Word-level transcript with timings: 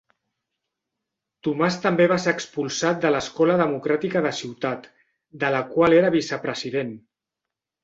Tomàs 1.47 1.77
també 1.83 2.07
va 2.11 2.17
ser 2.23 2.33
expulsat 2.37 3.03
de 3.05 3.11
l'Escola 3.17 3.59
Democràtica 3.63 4.25
de 4.29 4.33
Ciutat, 4.41 4.89
de 5.45 5.55
la 5.59 5.63
qual 5.77 5.99
era 6.01 6.13
vicepresident. 6.19 6.99